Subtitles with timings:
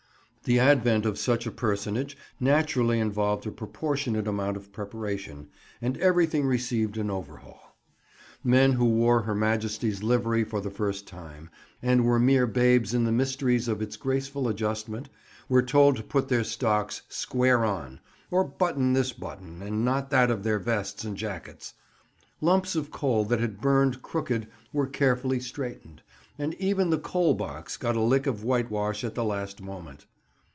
[0.43, 5.49] The advent of such a personage naturally involved a proportionate amount of preparation,
[5.83, 7.77] and everything received an overhaul.
[8.43, 13.03] Men who wore Her Majesty's livery for the first time, and were mere babes in
[13.03, 15.09] the mysteries of its graceful adjustment,
[15.47, 17.99] were told to put their stocks "square on,"
[18.31, 21.75] or button this button and not that of their vests and jackets;
[22.41, 26.01] lumps of coal that had burned crooked were carefully straightened,
[26.39, 30.07] and even the coal box got a lick of whitewash at the last moment.